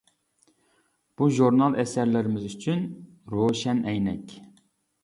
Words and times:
بۇ 1.21 1.27
ژۇرنال 1.39 1.77
ئەسەرلىرىمىز 1.83 2.49
ئۈچۈن 2.49 2.83
روشەن 3.37 3.87
ئەينەك. 3.93 4.37